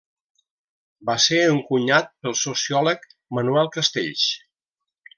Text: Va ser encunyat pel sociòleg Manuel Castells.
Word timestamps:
Va 1.09 1.15
ser 1.25 1.41
encunyat 1.51 2.11
pel 2.23 2.35
sociòleg 2.41 3.09
Manuel 3.41 3.73
Castells. 3.79 4.29